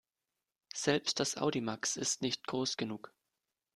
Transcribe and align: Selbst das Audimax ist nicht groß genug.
Selbst 0.73 1.19
das 1.19 1.37
Audimax 1.37 1.95
ist 1.95 2.23
nicht 2.23 2.47
groß 2.47 2.75
genug. 2.75 3.13